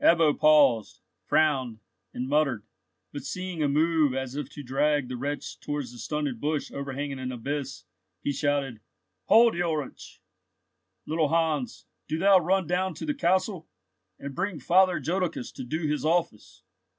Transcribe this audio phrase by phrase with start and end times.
[0.00, 1.78] Ebbo paused, frowned,
[2.14, 2.64] and muttered,
[3.12, 7.18] but seeing a move as if to drag the wretch towards the stunted bush overhanging
[7.18, 7.84] an abyss,
[8.22, 8.80] he shouted,
[9.26, 10.22] "Hold, Ulrich!
[11.04, 13.68] Little Hans, do thou run down to the castle,
[14.18, 16.62] and bring Father Jodocus to do his office!"